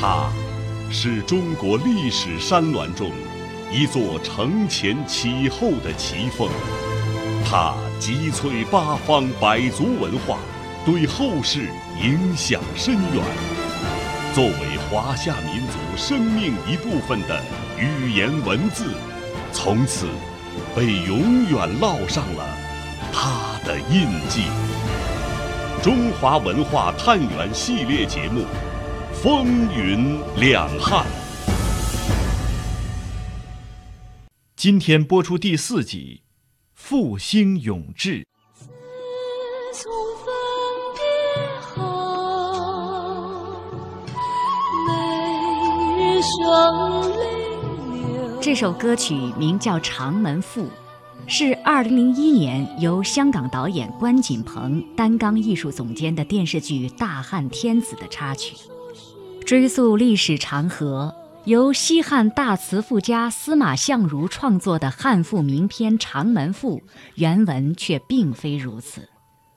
[0.00, 0.30] 它，
[0.90, 3.12] 是中国历史山峦中
[3.70, 6.48] 一座承前启后的奇峰。
[7.44, 10.38] 它集萃八方百族文化，
[10.86, 11.68] 对后世
[12.02, 13.22] 影响深远。
[14.34, 17.38] 作为华夏民族生命一部分的
[17.76, 18.94] 语言文字，
[19.52, 20.06] 从此
[20.74, 22.46] 被永远烙上了
[23.12, 24.44] 它的印记。
[25.82, 28.40] 中华文化探源系列节目
[29.22, 31.04] 《风云两汉》，
[34.56, 36.22] 今天播出第四集
[36.72, 38.20] 《复兴永志》。
[39.70, 39.92] 自从
[40.24, 40.32] 分
[40.96, 41.02] 别
[41.60, 41.76] 后，
[44.88, 44.90] 每
[46.16, 47.14] 日双泪
[47.92, 48.40] 流。
[48.40, 50.62] 这首歌曲名叫《长门赋》，
[51.26, 58.56] 是2001年由香港导演关锦鹏担纲艺术总监的电视剧《大汉天子》的插曲。
[59.50, 61.12] 追溯历史长河，
[61.44, 66.78] 由西汉大词赋家司马相如创作的汉赋名篇《长门赋》，
[67.16, 69.08] 原文却并非如此。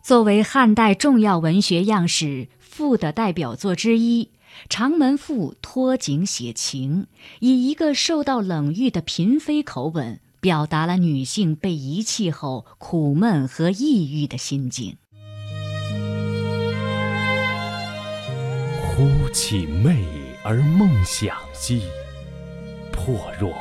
[0.02, 4.26] 作为汉代重要文学样式，赋的代表作之一，
[4.68, 7.06] 《长门赋》托景写情，
[7.40, 14.98] 以一个受到冷遇的嫔妃口吻，表达了女性被遗弃后苦闷和抑郁的心境。
[18.96, 20.06] 忽起寐
[20.44, 21.82] 而梦想兮，
[22.92, 23.52] 魄若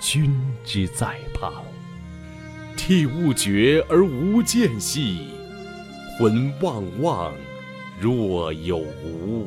[0.00, 0.34] 君
[0.64, 1.62] 之在旁。
[2.74, 5.26] 涕勿绝而无间兮，
[6.18, 7.34] 魂望望
[8.00, 9.46] 若有无。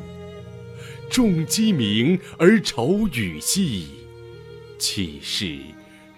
[1.10, 3.88] 众鸡鸣而愁雨兮，
[4.78, 5.58] 岂是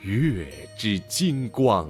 [0.01, 0.47] 月
[0.77, 1.89] 之金光？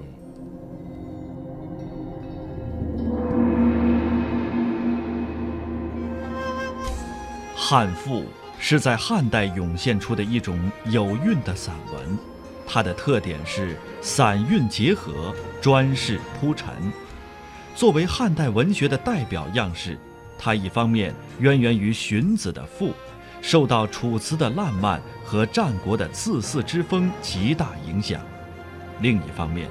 [7.70, 8.24] 汉赋
[8.58, 12.18] 是在汉代涌现出的一种有韵的散文，
[12.66, 16.70] 它的特点是散韵结合、专事铺陈。
[17.76, 20.00] 作为汉代文学的代表样式，
[20.40, 22.94] 它一方面渊源于荀子的赋，
[23.42, 28.22] 受到楚辞的烂漫和战国的恣肆之风极大影响；
[29.02, 29.70] 另一方面，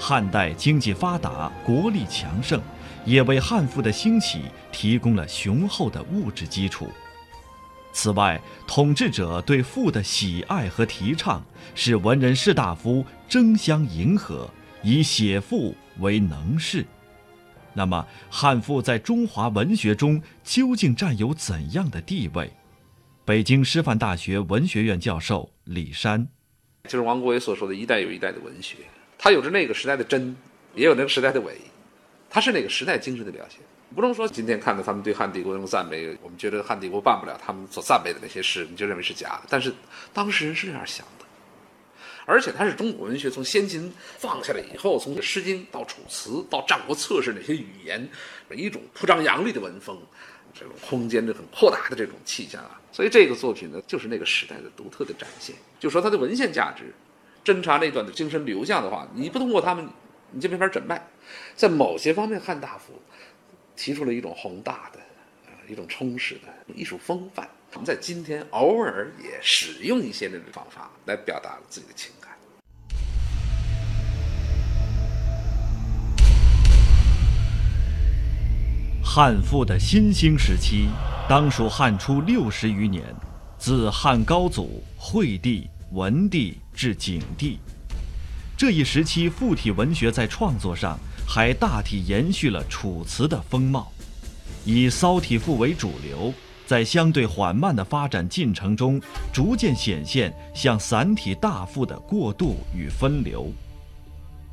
[0.00, 2.60] 汉代经济发达、国力强盛，
[3.04, 6.90] 也为汉赋的兴起提供了雄厚的物质基础。
[7.96, 11.42] 此外，统治者对赋的喜爱和提倡，
[11.74, 14.46] 使文人士大夫争相迎合，
[14.82, 16.84] 以写赋为能事。
[17.72, 22.52] 那么，汉赋在中华文学中究竟占有怎样的地位？
[23.24, 26.28] 北京师范大学文学院教授李山，
[26.84, 28.76] 就是王国维所说的一代有一代的文学，
[29.16, 30.36] 它有着那个时代的真，
[30.74, 31.56] 也有那个时代的伪，
[32.28, 33.58] 它是那个时代精神的表现。
[33.94, 39.42] 不能说今天看到他们对汉帝国那种赞美，我们觉得汉帝国办不了他们所赞美的那些事，你就认为是假的。
[39.48, 39.72] 但是
[40.12, 41.24] 当事人是这样想的，
[42.26, 48.06] 而且它是中国文学从先秦放下来以后，从《诗经》到《楚辞》到战国策士那些语言，
[48.50, 49.96] 一种铺张扬丽的文风，
[50.52, 52.80] 这种空间的很扩大的这种气象啊。
[52.90, 55.54] 所以这个作品呢，就是那个时代的独特的展现。
[55.78, 56.92] 就说它的文献价值，
[57.44, 59.88] 侦查那段的精神流向的话，你不通过他们，
[60.32, 61.08] 你就没法诊脉。
[61.54, 62.92] 在某些方面，汉大夫。
[63.76, 64.98] 提出了一种宏大的，
[65.46, 67.46] 呃，一种充实的艺术风范。
[67.72, 72.32] 我们在今天偶尔也使用一些那种方法来表达自己的情感。
[79.04, 80.88] 汉赋的新兴时期，
[81.28, 83.04] 当属汉初六十余年，
[83.58, 87.58] 自汉高祖、惠帝、文帝至景帝。
[88.56, 90.98] 这一时期，赋体文学在创作上。
[91.26, 93.92] 还大体延续了楚辞的风貌，
[94.64, 96.32] 以骚体赋为主流，
[96.64, 99.00] 在相对缓慢的发展进程中，
[99.32, 103.52] 逐渐显现向散体大赋的过渡与分流。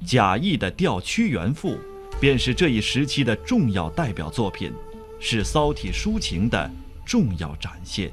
[0.06, 1.76] 贾谊的《吊屈原赋》
[2.20, 4.74] 便是这一时期的重要代表作品，
[5.20, 6.70] 是骚体抒情的
[7.06, 8.12] 重要展现。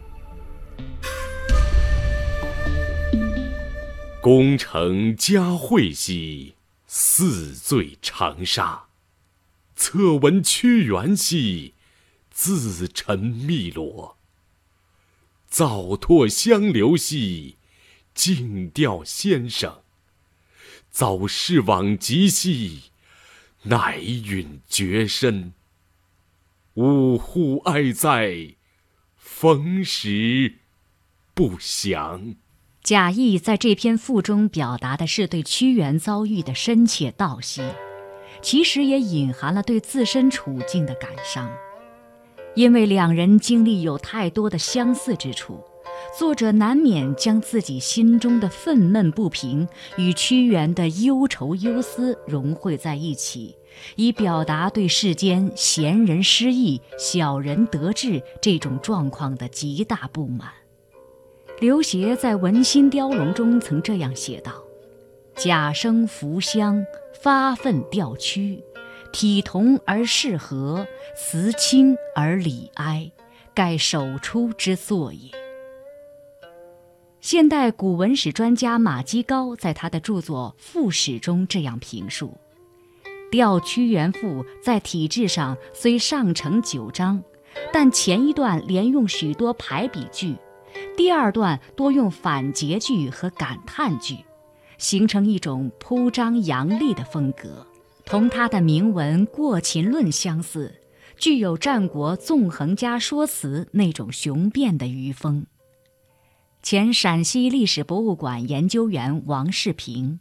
[4.22, 6.54] 功成嘉惠兮。
[6.92, 8.88] 四醉长沙，
[9.76, 11.74] 侧闻屈原兮，
[12.32, 14.18] 自沉汨罗。
[15.46, 17.58] 早拓香流兮，
[18.12, 19.84] 静调先生。
[20.90, 22.90] 早逝往极兮，
[23.62, 25.52] 乃陨绝身。
[26.74, 28.56] 呜呼哀哉，
[29.16, 30.58] 逢时
[31.34, 32.34] 不祥。
[32.82, 37.62] 贾谊在这篇赋中表达的是对屈原遭遇的深切悼惜，
[38.42, 41.50] 其实也隐含了对自身处境的感伤。
[42.56, 45.60] 因为两人经历有太多的相似之处，
[46.18, 53.54] 作者难免将自己心中的愤懑不平与屈原的忧愁忧思融汇在一起，
[53.94, 60.48] 以表达对世间贤人失意、小人得志这种状况的极大不满。
[61.60, 64.64] 刘勰在《文心雕龙》中曾这样写道
[65.36, 66.82] ：“假声浮香，
[67.22, 68.64] 发愤调屈，
[69.12, 73.12] 体同而适和，辞清而理哀，
[73.52, 75.30] 盖首出之作也。”
[77.20, 82.38] 现代古文史专家马基高在他的著作《赋史》中这样评述
[83.30, 87.22] ：“调屈原赋在体制上虽上承九章，
[87.70, 90.34] 但前一段连用许多排比句，
[90.96, 94.18] 第二段多用反诘句和感叹句，
[94.78, 97.66] 形成一种铺张扬丽的风格，
[98.04, 100.74] 同他的铭文《过秦论》相似，
[101.16, 105.46] 具有战国纵横家说辞那种雄辩的余风。”
[106.62, 110.20] 前陕西历史博物馆研究员王世平，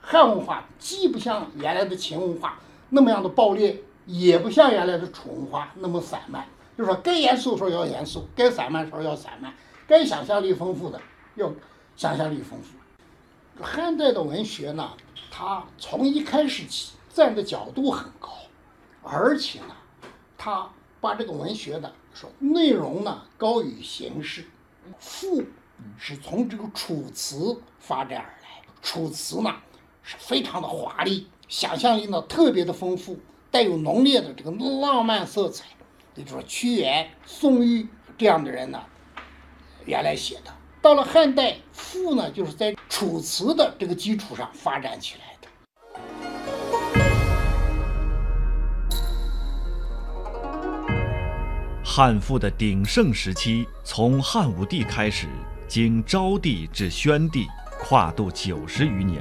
[0.00, 2.60] 汉文化既不像原来的秦文化
[2.90, 3.74] 那么样的暴烈，
[4.04, 6.44] 也不像原来的楚文化那么散漫。
[6.76, 9.52] 就是说，该严肃的时候要严肃，该散漫的时候要散漫，
[9.88, 11.00] 该想象力丰富的
[11.34, 11.52] 要
[11.96, 13.64] 想象力丰富。
[13.64, 14.92] 汉代的文学呢，
[15.30, 18.28] 它从一开始起站的角度很高，
[19.02, 19.74] 而且呢，
[20.36, 20.70] 它
[21.00, 24.44] 把这个文学的说内容呢高于形式，
[25.00, 25.42] 赋。
[25.96, 28.48] 是从这个楚辞发展而来。
[28.82, 29.54] 楚辞呢
[30.02, 33.16] 是非常的华丽，想象力呢特别的丰富，
[33.48, 35.66] 带有浓烈的这个浪漫色彩。
[36.16, 37.86] 也就说，屈原、宋玉
[38.16, 38.82] 这样的人呢，
[39.88, 40.54] 原来写的。
[40.82, 45.48] 到了汉代，赋呢就是在楚辞的这个基础上发展起来的。
[51.82, 55.26] 汉赋的鼎盛时期，从汉武帝开始。
[55.66, 57.46] 经昭帝至宣帝，
[57.78, 59.20] 跨度九十余年。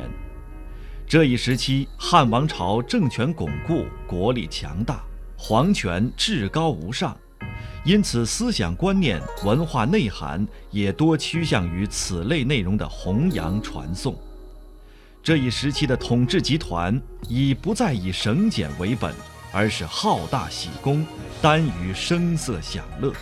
[1.05, 5.03] 这一时期，汉王朝政权巩固，国力强大，
[5.37, 7.17] 皇权至高无上，
[7.87, 14.13] 因此思想观念、文化内涵也多趋向于此类内容的弘扬传颂。
[15.23, 19.15] 这一时期的统治集团已不再以省俭为本，
[19.53, 21.07] 而是好大喜功，
[21.41, 23.13] 耽于声色享乐。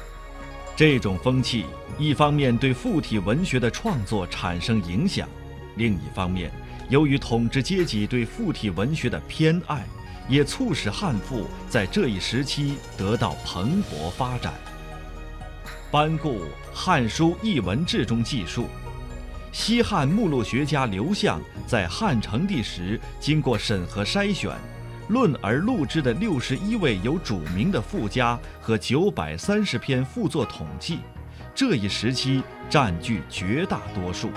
[0.76, 1.66] 这种风气，
[2.00, 5.30] 一方面对附体文学的创作产生影响，
[5.76, 6.52] 另一方面，
[6.90, 9.86] 由于统治阶级对附体文学的偏爱，
[10.28, 14.54] 也促使汉赋在这一时期得到蓬勃发展。
[15.92, 16.40] 班固
[16.74, 18.68] 《汉书艺文志》中记述，
[19.52, 24.52] 西汉目录学家刘向在汉成帝时，经过审核筛选。
[25.08, 30.98] 论而录之的六十一位有主名的赋家和九百三十篇赋作统计，
[31.54, 32.42] 这一时期
[32.72, 34.32] 占据绝大多数。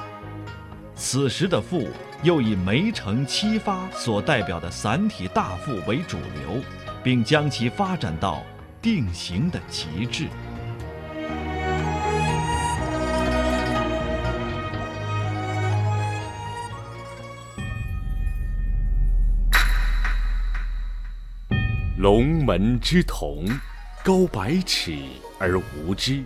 [0.95, 1.89] 此时的赋
[2.25, 6.61] 又以梅城七发所代表的散体大赋为主流，
[7.01, 8.43] 并将其发展到
[8.83, 10.27] 定型的极致。
[21.99, 23.47] 龙门之瞳，
[24.05, 24.99] 高百尺
[25.39, 26.25] 而无之；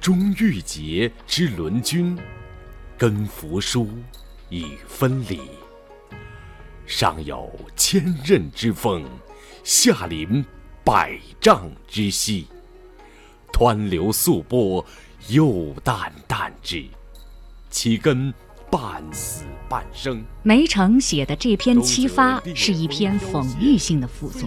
[0.00, 2.18] 中玉洁之轮君，
[2.96, 3.88] 根扶疏
[4.48, 5.40] 以分离。
[6.86, 9.04] 上有千仞之峰，
[9.62, 10.44] 下临
[10.84, 12.46] 百丈之溪。
[13.52, 14.84] 湍流素波，
[15.28, 16.84] 又淡淡之，
[17.70, 18.32] 其根。
[18.70, 20.22] 半死半生。
[20.42, 24.46] 梅城写的这篇《七发》是一篇讽喻性的赋作。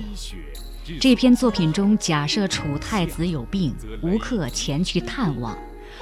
[1.00, 5.58] 这篇作品中假设楚太子有病，吴克前去探望，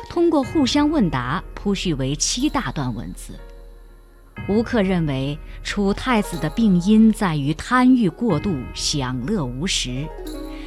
[0.09, 3.39] 通过互相问答铺叙为七大段文字。
[4.47, 10.07] 吴克认为楚太子的病因在于贪欲过度，享乐无时。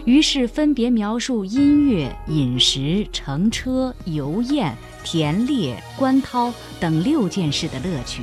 [0.04, 8.22] 于是分别描述音乐、饮食、乘车、游宴、田猎、观涛等六件事的乐趣，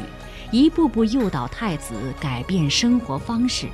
[0.51, 3.67] 一步步诱导太子改变生活方式。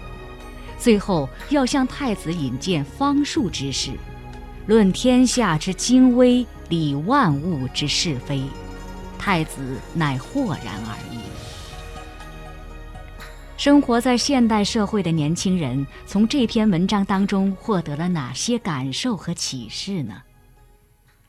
[0.77, 3.91] 最后要向太子引荐方术之事，
[4.67, 8.41] 论天下之精微，理万物之是非。
[9.17, 11.17] 太子乃豁然而已。
[13.57, 20.21] 生活在现代社会的年轻人，从这篇文章当中获得了哪些感受和启示呢？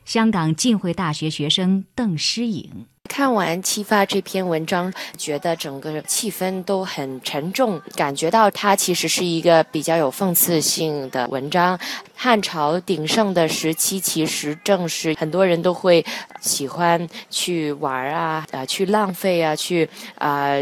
[0.05, 2.87] 香港浸会大学学生邓诗颖。
[3.07, 11.79] 看完《启发》这篇文章，觉得整个气氛都很沉重，感觉到它其实是一个比较有讽刺性的文章。
[12.15, 16.05] 汉朝鼎盛的时期，其实正是很多人都会
[16.41, 20.53] 喜欢去玩啊，啊，去浪费啊，去啊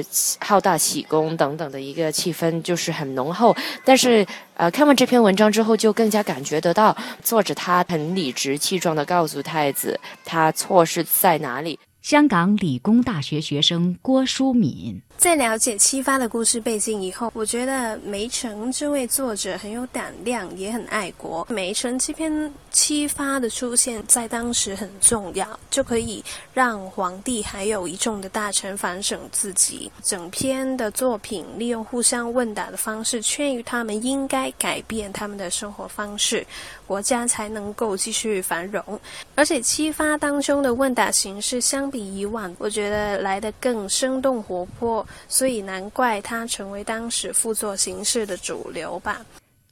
[0.40, 3.56] 好大喜功等等的一个气氛，就是很浓厚。
[3.84, 11.78] 但是，呃，看完这篇文章之后，就更加感觉得到作者他很理直气壮地告诉太子，他错是在哪里。
[12.04, 15.00] 香港理工大学学生郭淑敏。
[15.16, 21.46] 在了解七发的故事背景以后，我觉得梅城这位作者很有胆量，也很爱国。
[21.48, 29.90] 梅城这篇七发的出现在当时很重要，就可以让皇帝还有一众的大臣反省自己。
[30.02, 36.46] 整篇的作品利用互相问答的方式，劝喻他们应该改变他们的生活方式，
[36.86, 39.00] 国家才能够继续繁荣。
[39.34, 45.03] 而且七发当中的问答形式相比以往，我觉得来得更生动活泼。
[45.28, 49.24] 所以难怪它成为当时副作形式的主流吧。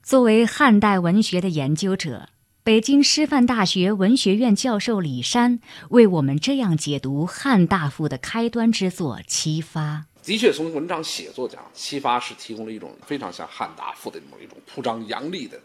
[0.03, 2.29] 作为汉代文学的研究者，
[2.65, 5.61] 北京师范大学文学院教授李山
[5.91, 10.07] 为我们这样解读汉大赋的开端之作《七发》。
[10.27, 15.61] 的确，从文章写作讲，《七发》是提供了一种非常像汉大赋的某一种铺张扬丽的、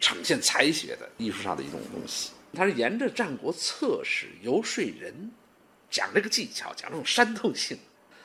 [0.00, 2.30] 呈现才学的艺术上的一种东西。
[2.54, 5.30] 它是沿着战国策史游说人，
[5.90, 7.76] 讲这个技巧，讲这种煽动性。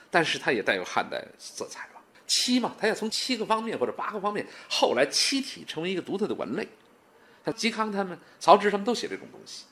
[0.09, 2.01] 但是它也带有汉代色彩了。
[2.25, 6.67] 七嘛，它要从七个方面或者八个方面，后来七体成为一个独特的文类。
[7.45, 9.63] 像嵇康他们、曹植他们都写这种东西，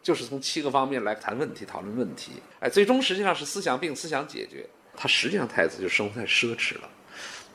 [0.00, 2.32] 就是从七个方面来谈问题、讨论问题。
[2.60, 4.64] 哎，最终实际上是思想病、思想解决。
[4.96, 6.88] 他实际上太子就生活太奢侈了。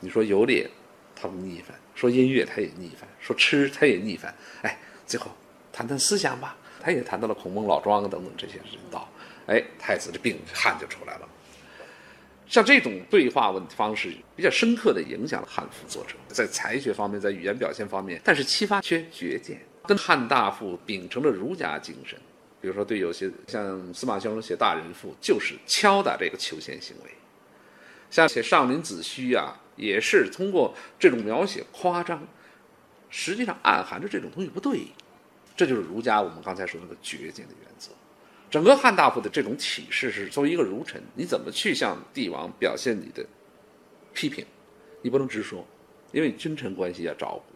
[0.00, 0.68] 你说游猎，
[1.16, 4.34] 他不逆反；说音乐，他也逆反；说吃，他也逆反。
[4.60, 5.30] 哎，最后
[5.72, 9.08] 谈谈思想吧，他也谈到了孔孟老庄等等这些人道。
[9.46, 11.28] 哎，太子的病汗就出来了。
[12.46, 18.20] 像这种对话问方式，比较深刻地影响了汉赋作者在才学方面，在语言表现方面。
[18.22, 22.18] 但是七发缺绝见，跟汉大赋秉承了儒家精神。
[22.60, 27.10] 比如说，对有些像司马相如写大人赋，就是敲打这个求贤行为；
[28.10, 32.26] 像写上林子虚啊，也是通过这种描写夸张，
[33.10, 34.86] 实际上暗含着这种东西不对。
[35.56, 37.90] 这就是儒家我们刚才说那个绝见的原则。
[38.50, 43.24] 整个汉大夫的这种启示是：作为一个儒臣，你怎么去向帝王表现你的
[44.12, 44.44] 批评？
[45.02, 45.66] 你不能直说，
[46.12, 47.54] 因为君臣关系要照顾，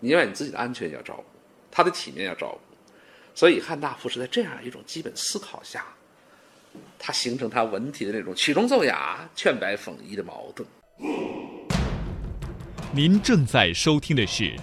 [0.00, 1.24] 你要你自己的安全要照顾，
[1.70, 2.60] 他的体面要照顾。
[3.34, 5.84] 所以汉大夫是在这样一种基本思考下，
[6.98, 10.66] 他形成他文体的那种曲中奏雅、劝白讽一的矛盾。
[12.92, 14.44] 您正在收听的是《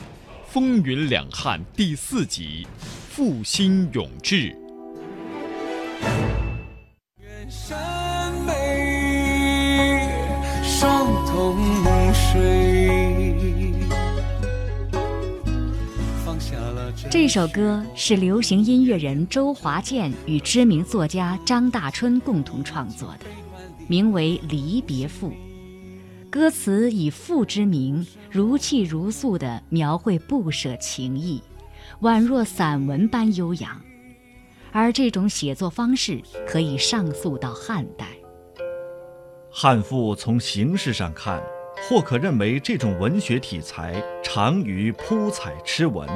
[0.48, 2.66] 风云两汉》第四集
[3.14, 4.50] 《复兴永志》。
[7.52, 10.10] 山美，
[10.64, 11.58] 双同
[12.14, 13.76] 水。
[17.10, 23.26] 这首歌是流行音乐人周华健与知名作家张大春共同创作的，
[23.86, 25.28] 名为《离别赋》。
[26.30, 31.44] 歌词以赋之名，如泣如诉地描绘不舍情意，
[32.00, 33.82] 宛若散文般悠扬。
[34.72, 38.08] 而这种写作方式可以上溯到汉代。
[39.50, 41.44] 汉赋从形式上看，
[41.90, 46.08] 或可认为这种文学体裁长于铺彩痴文；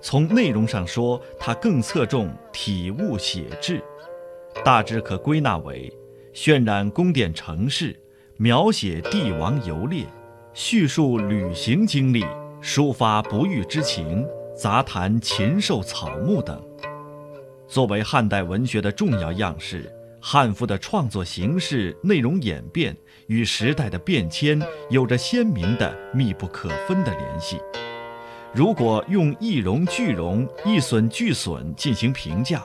[0.00, 3.82] 从内容上说，它更侧重体物写志，
[4.64, 5.92] 大致可归纳为：
[6.32, 7.94] 渲染宫殿城市，
[8.38, 10.06] 描写帝王游猎，
[10.54, 12.24] 叙述旅行经历，
[12.62, 14.26] 抒发不遇之情，
[14.56, 16.58] 杂谈禽兽草木等。
[17.66, 19.90] 作为汉代文学的重要样式，
[20.20, 27.58] 汉赋的创作形式、内容演变与时代的变迁有着鲜明的、密不可分的联系。
[28.54, 32.64] 如果用一荣俱荣、一损俱损进行评价，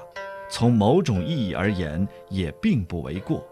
[0.49, 3.43] 从某种意义而言也并不为过。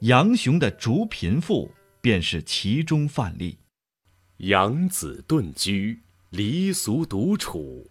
[0.00, 1.66] 杨雄的《竹贫赋》
[2.00, 3.58] 便是其中范例。
[4.38, 7.90] 养子遁居，离俗独处，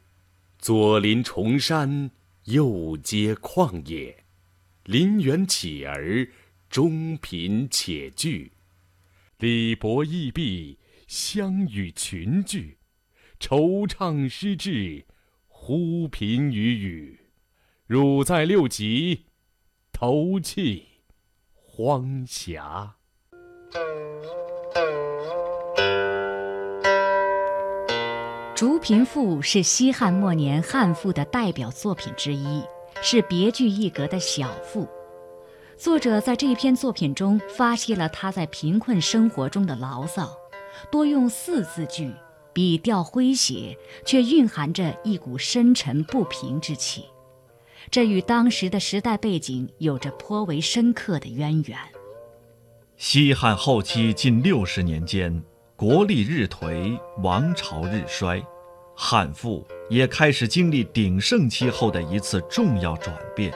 [0.60, 2.12] 左邻重山。
[2.48, 4.24] 又皆旷野，
[4.86, 6.25] 林园起而
[6.70, 8.54] 中贫且聚。
[9.39, 12.77] 李博义壁，相与群聚。
[13.38, 15.06] 惆怅失志，
[15.50, 17.20] 忽贫与语。
[17.86, 19.25] 汝在六极，
[19.92, 20.86] 投弃
[21.51, 22.96] 荒峡。
[28.58, 32.64] 《竹贫赋》是西汉末年汉赋的代表作品之一，
[33.04, 34.88] 是别具一格的小赋。
[35.78, 40.36] 作者在这篇作品中发泄了他在贫困生活中的牢骚，
[40.90, 42.12] 多用四字句，
[42.52, 47.06] 笔调诙谐，却蕴含着一股深沉不平之气。
[47.92, 51.78] 这与当时的时代背景有着颇为深刻的渊源。
[52.96, 55.44] 西汉后期近六十年间，
[55.78, 58.44] 国力日颓，王朝日衰，
[58.96, 63.54] 汉赋也开始经历鼎盛期后的一次重要转变。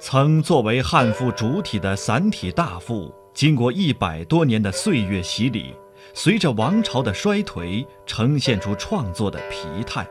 [0.00, 5.74] 曾作为汉赋主体的散体大赋，经过一百多年的岁月洗礼，
[6.14, 10.08] 随着王朝的衰颓，呈现出创作的疲态。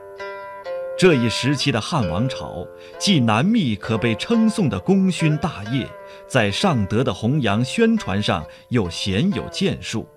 [0.99, 2.63] 这一时期的汉王朝，
[2.99, 5.87] 既难觅可被称颂的功勋大业，
[6.27, 10.07] 在尚德的弘扬宣传上又鲜有建树，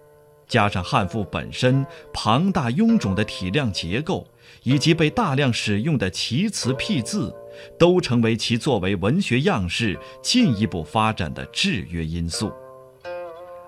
[0.50, 4.26] 加上汉赋本身庞大臃肿的体量结构，
[4.64, 7.34] 以及被大量使用的奇词僻字，
[7.78, 12.52] 都成为其作为文学样式进一步发展的制约因素。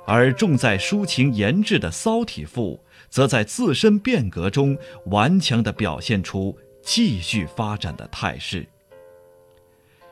[0.05, 6.59] 而重在抒情言志的骚体赋，则在自身变革中顽强地表现出。
[6.85, 8.67] 继续发展的态势。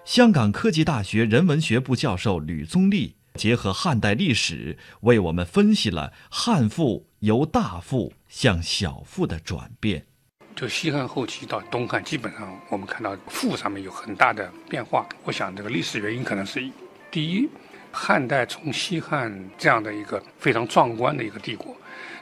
[0.05, 10.07] 香港科技大学人文学部教授吕宗立结合汉代历史，为我们分析了汉赋由大赋向小赋的转变。
[10.55, 15.09] 就西汉后期到东汉，基本上我们看到赋上面有很大的变化。
[15.25, 16.61] 我想这个历史原因可能是：
[17.11, 17.49] 第一，
[17.93, 21.77] 汉代从西汉这样的一个非常壮观的一个帝国，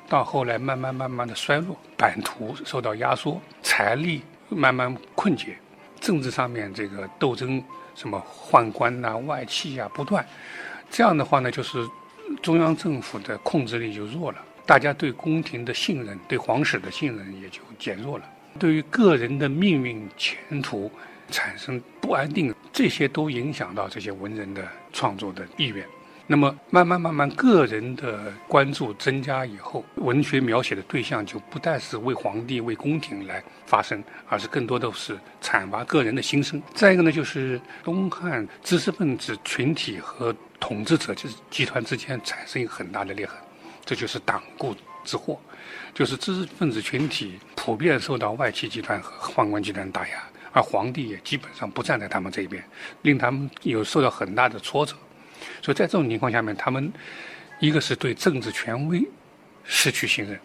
[0.08, 4.22] 到后来慢慢慢慢的衰落，版图受到压缩，财力。
[4.50, 5.58] 慢慢困竭，
[6.00, 7.62] 政治上面这个斗争，
[7.94, 8.18] 什么
[8.50, 10.26] 宦官呐、外戚呀不断，
[10.90, 11.86] 这样的话呢，就是
[12.42, 18.24] 中央政府的控制力就弱了，大家对宫廷的信任、对皇室的信任也就减弱了，
[18.58, 20.90] 对于个人的命运前途
[21.30, 25.86] 产生不安定，这些都影响到这些文人的创作的意愿。
[26.30, 36.62] 那么慢慢慢慢，个人的关注增加以后，文学描写的对象就不再是为皇帝、为宫廷来发声，而是更多的是阐发个人的心声。
[36.74, 43.36] 再一个呢，就是东汉知识分子群体和统治者就是集团之间产生一个很大的裂痕，
[43.84, 45.40] 这就是党锢之祸，
[45.94, 52.62] 就是知识分子群体普遍受到外戚集团和宦官集团打压，而皇帝也基本上不站在他们这一边，
[53.02, 54.94] 令他们有受到很大的挫折。
[55.62, 56.92] 所以在这种情况下面，他们
[57.60, 59.02] 一个是对政治权威
[59.64, 60.38] 失去信任，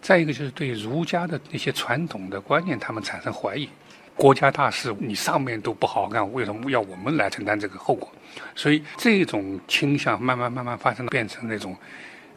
[0.00, 3.68] 再一个就是对儒家的那些传统的观念，他们产生怀疑。
[4.16, 8.08] 国家大事你上面都不好好干，为什么要我们来承担这个后果？
[8.54, 11.76] 所以这种倾向慢慢慢慢发生，变成那种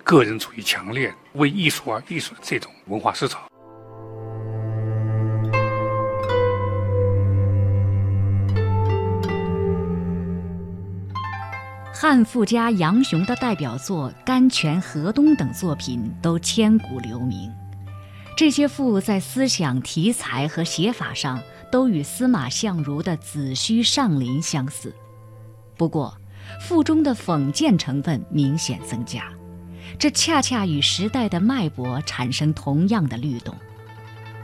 [0.03, 3.39] 个人主义强烈、为艺术而艺术的这种文化思潮。
[11.93, 17.51] 汉赋家杨雄的代表作《甘泉河东》等作品都千古留名。
[18.37, 21.41] 这些赋在思想题材和写法上
[21.75, 24.95] 都与司马相如的《子虚上林》相似，
[25.75, 26.17] 不过
[26.61, 29.29] 赋中的讽谏成分明显增加，
[29.99, 33.53] 这恰恰与时代的脉搏产生同样的律动。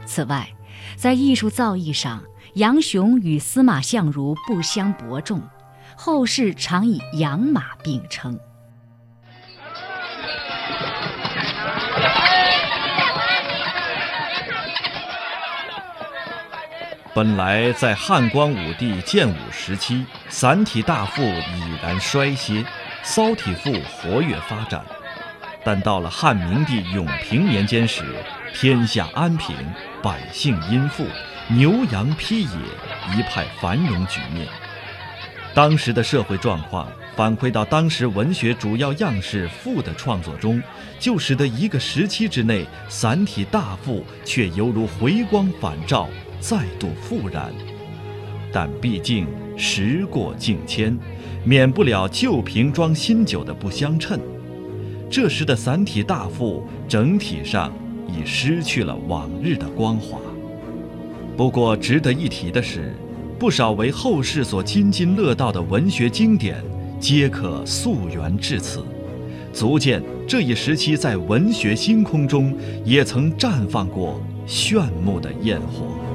[0.04, 0.46] 此外，
[0.94, 2.22] 在艺术造诣上，
[2.56, 5.40] 杨雄与司马相如不相伯仲。
[5.96, 8.38] 后世常以养马并称。
[17.14, 22.64] 本来在汉光武帝建武时期，散体大赋已然衰歇，
[23.02, 24.82] 骚体赋活跃发展。
[25.62, 28.02] 但到了汉明帝永平年间时，
[28.54, 29.54] 天下安平，
[30.02, 31.04] 百姓殷富，
[31.48, 32.50] 牛羊披野，
[33.14, 34.48] 一派繁荣局面。
[35.54, 40.62] 当时的社会状况反馈到当时文学主要样式赋的创作中，
[40.98, 46.08] 就使得一个时期之内散体大赋却犹如回光返照，
[46.42, 47.50] 再度复燃。
[48.52, 49.26] 但毕竟
[49.56, 50.98] 时过境迁，
[51.44, 54.20] 免不了旧瓶装新酒的不相称。
[55.08, 57.72] 这时的散体大赋整体上
[58.08, 60.18] 已失去了往日的光华。
[61.36, 62.92] 不过值得一提的是。
[63.38, 66.62] 不少为后世所津津乐道的文学经典，
[67.00, 68.84] 皆可溯源至此，
[69.52, 76.11] 足见这一时期在文学星空中也曾绽放过炫目的焰火。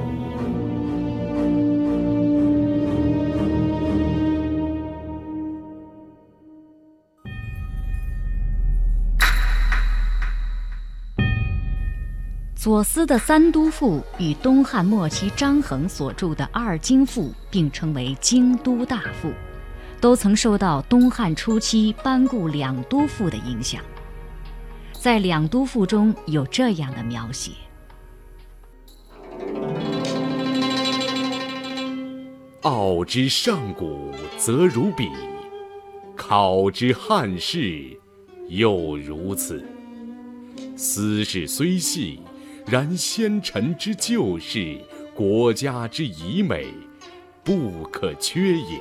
[12.68, 19.32] 左思的《三都赋》与东汉末期张衡所著的《二京赋》并称为京都大赋，
[20.02, 23.80] 都曾受到东汉初期班固《两都赋》的影响。
[24.92, 27.52] 在《两都赋》中有这样的描写
[32.60, 35.06] ：“傲之上古，则如彼；
[36.14, 37.98] 考之汉室，
[38.50, 39.64] 又如此。
[40.76, 42.20] 斯事虽细，
[42.70, 44.78] 然先臣之旧事，
[45.14, 46.66] 国家之遗美，
[47.42, 48.78] 不可缺也。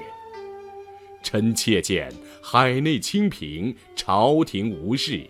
[1.24, 5.26] 臣妾见海内清平，朝廷无事。”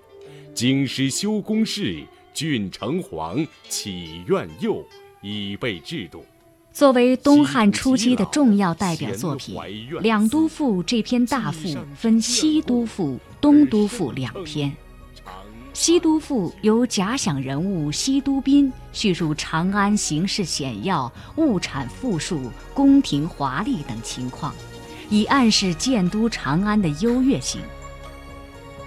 [0.56, 4.84] 京师修宫事，郡城隍启苑囿，
[5.22, 6.26] 以备制度。
[6.74, 9.56] 作为东汉初期的重要代表作品，
[10.00, 14.76] 《两都赋》这篇大赋分西都赋、东都赋两篇。
[15.80, 24.52] 西都赋由假想人物西都宾叙述长安形势险要、物产富庶、宫廷华丽等情况，
[25.08, 27.62] 以暗示建都长安的优越性。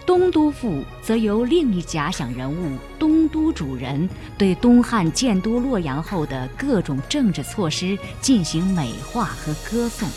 [0.05, 10.09] 东都赋则由另一假想人物东都主人对东汉建都洛阳后的各种政治措施进行美化和歌颂，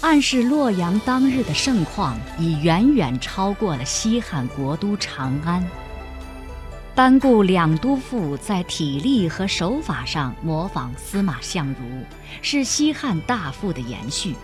[0.00, 5.62] 暗示洛阳当日的盛况已远远超过了西汉国都长安。
[6.94, 12.04] 班固《两都赋》在体力和手法上模仿司马相如，
[12.40, 14.36] 是西汉大赋的延续。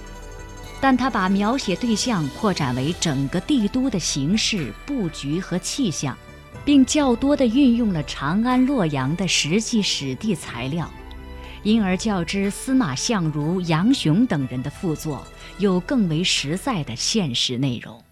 [0.80, 6.18] 但他把描写对象扩展为整个帝都的形势布局和气象，
[6.64, 10.90] 并较多地运用了长安、洛阳的实际史地材料，
[11.62, 15.24] 因而较之司马相如、杨雄等人的赋作，
[15.58, 18.02] 有更为实在的现实内容。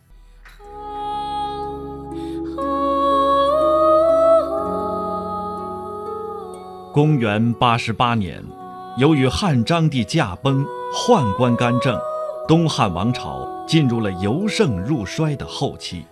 [6.99, 8.43] 公元八十八年，
[8.97, 11.97] 由于汉章帝驾崩，宦官干政。
[12.49, 16.05] 东汉王朝进入了由盛入衰的后期，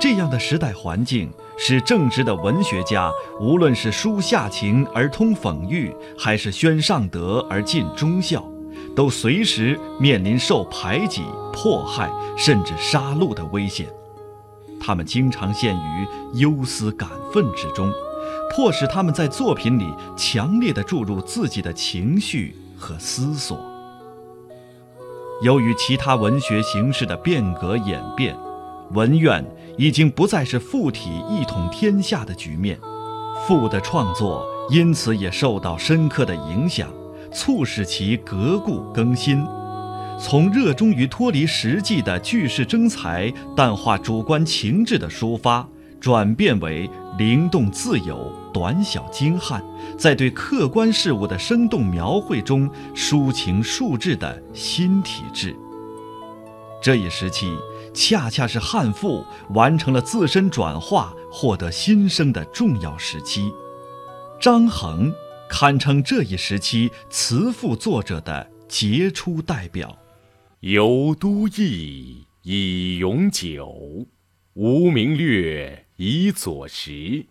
[0.00, 8.44] 这样的时代环境使正直的文学家，无论是书下情而通讽喻，还是宣上德而尽忠孝，
[8.96, 13.86] 都随时面临受排挤、迫害甚至杀戮的危险。
[14.80, 17.88] 他们经常陷于忧思感愤之中，
[18.54, 23.58] 迫使他们在作品里强烈地注入自己的情绪和思索。
[25.42, 28.36] 由于其他文学形式的变革演变，
[28.90, 29.42] 文苑
[29.78, 32.78] 已经不再是附体一统天下的局面，
[33.46, 36.88] 赋的创作因此也受到深刻的影响，
[37.32, 39.42] 促使其革故更新，
[40.20, 45.66] 从热衷于脱离实际的句式征才、淡化主观情志的抒发。
[46.02, 49.64] 转变为灵动自由、短小精悍，
[49.96, 55.56] 在对客观事物的生动描绘中抒情述志的新体制。
[56.82, 57.56] 这一时期，
[57.94, 63.52] 恰恰是汉赋完成了自身转化、获得新生的重要时期。
[64.40, 65.14] 张衡
[65.48, 69.96] 堪称这一时期词赋作者的杰出代表。
[70.58, 74.04] 游都邑以咏酒，
[74.54, 75.86] 无名略。
[76.04, 77.26] 以佐食，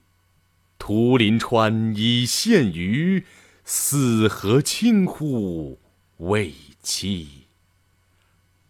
[0.79, 3.25] 图临川以献鱼，
[3.65, 5.77] 四合清乎
[6.19, 7.27] 未期。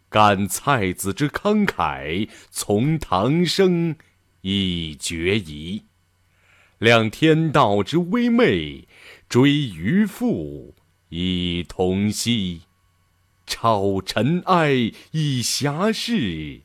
[0.10, 3.96] 感蔡子之慷慨，从唐生
[4.42, 5.84] 以决疑。
[6.80, 8.88] 量天道之微昧，
[9.30, 10.74] 追渔父
[11.10, 12.62] 以同息。
[13.46, 14.74] 超尘埃
[15.12, 16.62] 以遐事，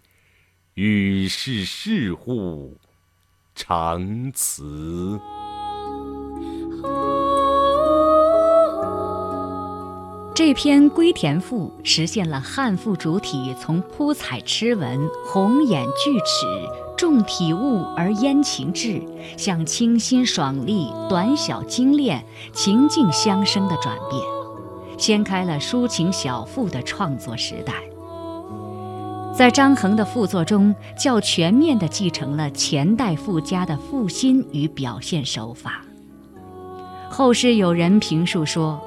[0.73, 2.79] 与世事乎？
[3.59, 5.19] 长辞。
[10.35, 16.47] 这篇《归田赋》实现了汉赋主体从铺彩痴文、红眼巨齿、
[16.99, 19.03] 重体物而焉情志，
[19.39, 24.23] 向清新爽利、短小精炼、情境相生的转变，
[24.99, 27.73] 掀开了抒情小赋的创作时代。
[29.37, 35.85] 在张衡的赋作中，较全面地继承了前代赋家的赋心与表现手法。
[37.11, 38.81] 后世有人评述说：“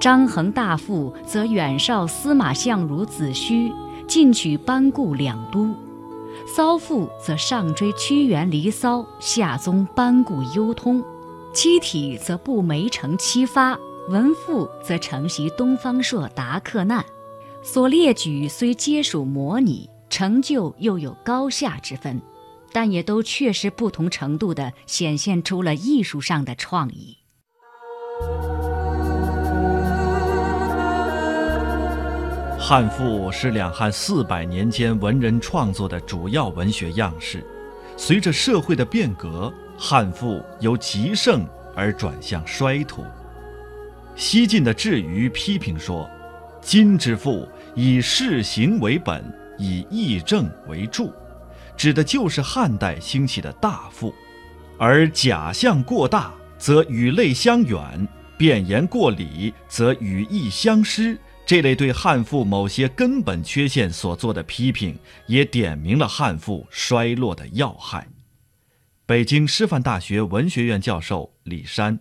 [0.00, 3.72] 张衡大赋则远绍司马相如子虚，
[4.08, 5.72] 进取班固两都；
[6.48, 11.00] 骚赋则上追屈原离骚，下宗班固幽通；
[11.54, 17.04] 七体则不梅城七发，文赋则承袭东方朔达克难。
[17.62, 22.20] 所列举虽皆属模拟。”成就又有高下之分，
[22.70, 27.16] 但也都确实不同程度地显现出了艺术上的创意。
[32.58, 37.42] 汉赋是两汉四百年间文人创作的主要文学样式。
[37.96, 43.02] 随着社会的变革，汉赋由极盛而转向衰土。
[44.14, 46.06] 西晋的智余批评说
[46.60, 49.24] ：“今之赋以事行为本，
[49.58, 51.12] 以义正为注，
[51.76, 54.14] 指的就是汉代兴起的大赋。
[54.78, 68.06] 而假象过大，则语类相远；变言过理，则语义相失。”这类对汉赋某些根本缺陷所做的批评，也点明了汉赋衰落的要害。
[69.04, 71.98] 北京师范大学文学院教授李山，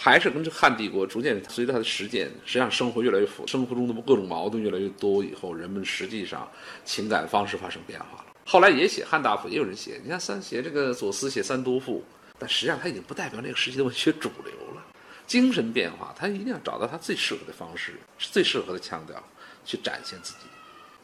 [0.00, 6.48] 还是跟这汉帝国逐渐随着它的实践，实际上生活越来越复，生活中的各种矛盾越来越多以后，人们实际上
[6.84, 8.26] 情感方式发生变化了。
[8.46, 12.04] 后来也写汉大赋，也有人写，你看三写这个左思写三都赋，
[12.38, 14.84] 但实际上他已经不代表那个时期的文学主流了。
[15.26, 19.22] 精神变化，他一定要找到他最适合的方式，最适合的腔调，
[19.64, 20.46] 去展现自己。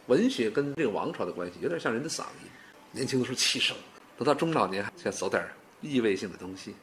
[0.06, 2.50] 文学跟这个王朝的关系，有点像人的嗓音，
[2.92, 3.76] 年轻的时候气盛，
[4.16, 5.44] 等到中老年想走点
[5.82, 6.74] 意味性的东西。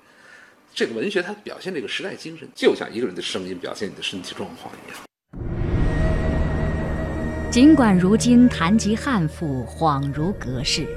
[0.73, 4.99] 这个文学它表现这个时代精神，就像一个人的声音表现你的身体状况一样。
[7.51, 10.87] 尽管如今谈及汉赋恍如隔世，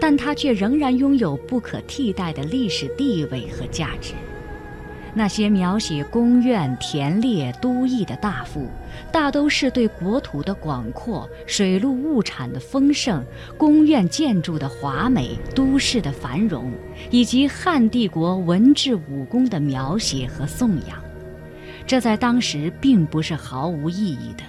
[0.00, 4.12] 但它却仍然拥有不可替代的历史地位和价值。
[5.14, 8.66] 那些描写宫苑、田猎、都邑的大赋，
[9.12, 13.22] 大都是对国土的广阔、水陆物产的丰盛、
[13.58, 16.72] 宫苑建筑的华美、都市的繁荣，
[17.10, 20.98] 以及汉帝国文治武功的描写和颂扬。
[21.86, 24.42] 这在当时并不是毫无意义的。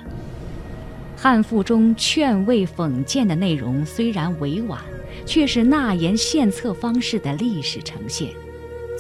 [1.18, 4.80] 汉赋中劝慰讽谏的内容虽然委婉，
[5.26, 8.30] 却是纳言献策方式的历史呈现。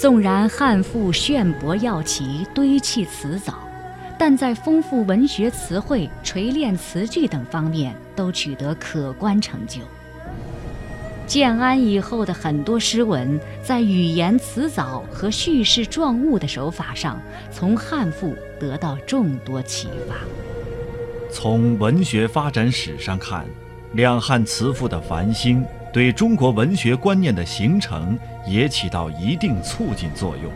[0.03, 3.53] 纵然汉赋炫博耀奇、堆砌辞藻，
[4.19, 9.79] 但在丰富文学词汇、锤炼词句等方面都取得可观成就。
[11.25, 17.17] 建安以后的很多诗文，在语言辞藻和叙事状物的手法上，
[17.49, 20.15] 从汉赋得到众多启发。
[21.31, 23.45] 从文学发展史上看，
[23.93, 25.65] 两汉词赋的繁兴。
[25.93, 30.51] 对中国文学观念的形成也起到一定促进作用。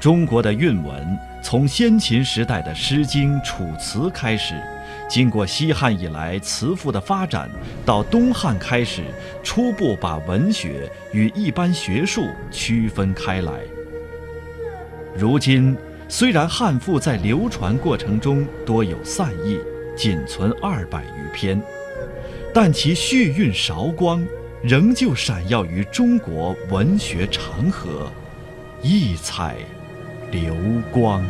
[0.00, 4.60] 中国的韵文从先秦时代的《诗经》《楚辞》开始，
[5.08, 7.48] 经过西汉以来词赋的发展，
[7.86, 9.04] 到东汉开始
[9.44, 13.52] 初步把文学与一般学术区分开来。
[15.16, 15.76] 如今，
[16.08, 19.60] 虽然汉赋在流传过程中多有散佚，
[19.96, 21.62] 仅存二百余篇。
[22.54, 24.22] 但其血韵韶光，
[24.62, 28.12] 仍旧闪耀于中国文学长河，
[28.82, 29.56] 异彩
[30.30, 30.54] 流
[30.92, 31.24] 光。